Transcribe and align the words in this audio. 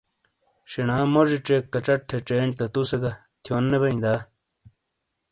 شینا 0.71 0.97
موجی 1.13 1.37
چیک 1.45 1.63
کچٹ 1.73 1.99
تھے 2.09 2.17
چینڈ 2.27 2.51
تا 2.57 2.65
تُو 2.73 2.81
سے 2.89 2.97
گہ، 3.03 3.13
تھیون 3.43 3.63
نے 3.71 3.77
بیئں 3.81 3.99
دا؟ 4.03 4.13